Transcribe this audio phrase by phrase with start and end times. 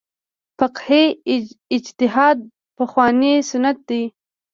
[0.57, 1.03] فقهي
[1.75, 2.37] اجتهاد
[2.77, 4.03] پخوانی سنت دی.